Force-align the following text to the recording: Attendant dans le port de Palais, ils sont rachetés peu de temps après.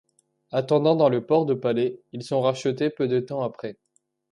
Attendant 0.49 0.95
dans 0.95 1.09
le 1.09 1.23
port 1.27 1.45
de 1.45 1.53
Palais, 1.53 2.01
ils 2.11 2.23
sont 2.23 2.41
rachetés 2.41 2.89
peu 2.89 3.07
de 3.07 3.19
temps 3.19 3.43
après. 3.43 3.77